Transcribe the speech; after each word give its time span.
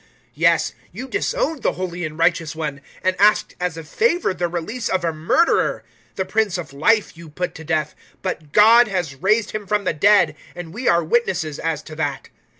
003:014 0.01 0.07
Yes, 0.33 0.73
you 0.91 1.07
disowned 1.07 1.61
the 1.61 1.73
holy 1.73 2.03
and 2.05 2.17
righteous 2.17 2.55
One, 2.55 2.81
and 3.03 3.15
asked 3.19 3.53
as 3.59 3.77
a 3.77 3.83
favour 3.83 4.33
the 4.33 4.47
release 4.47 4.89
of 4.89 5.05
a 5.05 5.13
murderer. 5.13 5.83
003:015 6.13 6.15
The 6.15 6.25
Prince 6.25 6.57
of 6.57 6.73
Life 6.73 7.15
you 7.15 7.29
put 7.29 7.53
to 7.53 7.63
death; 7.63 7.93
but 8.23 8.51
God 8.51 8.87
has 8.87 9.13
raised 9.13 9.51
Him 9.51 9.67
from 9.67 9.83
the 9.83 9.93
dead, 9.93 10.35
and 10.55 10.73
we 10.73 10.87
are 10.87 11.03
witnesses 11.03 11.59
as 11.59 11.83
to 11.83 11.95
that. 11.97 12.29